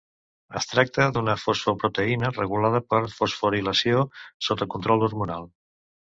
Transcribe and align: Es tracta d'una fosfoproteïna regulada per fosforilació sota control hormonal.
Es 0.59 0.67
tracta 0.69 1.03
d'una 1.17 1.33
fosfoproteïna 1.41 2.31
regulada 2.37 2.81
per 2.93 3.01
fosforilació 3.17 4.01
sota 4.47 4.69
control 4.75 5.05
hormonal. 5.09 5.47